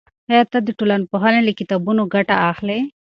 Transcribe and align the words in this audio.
آیا 0.31 0.43
ته 0.51 0.57
د 0.63 0.69
ټولنپوهنې 0.79 1.41
له 1.47 1.51
کتابونو 1.59 2.01
ګټه 2.15 2.35
اخلی؟ 2.51 2.79